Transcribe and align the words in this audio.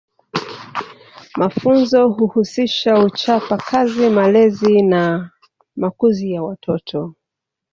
Mafunzo 1.37 2.09
huhusisha 2.09 2.99
uchapa 2.99 3.57
Kazi 3.57 4.09
malezi 4.09 4.81
na 4.81 5.31
makuzi 5.75 6.31
ya 6.31 6.43
watoto 6.43 7.15